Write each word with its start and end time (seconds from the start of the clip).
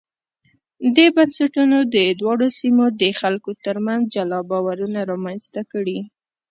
دې 0.95 1.07
بنسټونو 1.15 1.77
د 1.95 1.97
دواړو 2.21 2.47
سیمو 2.59 2.85
د 3.01 3.03
خلکو 3.21 3.51
ترمنځ 3.65 4.01
جلا 4.15 4.39
باورونه 4.49 4.99
رامنځته 5.11 5.61
کړي. 5.71 5.99